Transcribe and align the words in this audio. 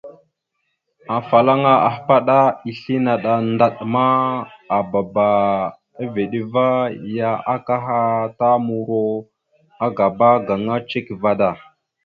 Afalaŋa 1.17 1.73
ahpaɗá 1.89 2.39
islé 2.69 2.95
naɗ 3.05 3.23
a 3.33 3.35
ndaɗ 3.51 3.75
ma, 3.93 4.03
aababa 4.75 5.27
a 6.01 6.03
veɗ 6.13 6.31
ava 6.41 6.65
ya 7.17 7.29
akaha 7.53 7.99
ta 8.37 8.47
muro 8.65 9.03
agaba 9.85 10.27
gaŋa 10.47 10.75
cek 10.89 11.07
vaɗ 11.21 11.33
da. 11.39 11.49